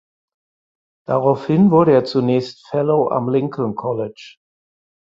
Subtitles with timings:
[1.05, 4.37] Daraufhin wurde er zunächst Fellow am Lincoln College.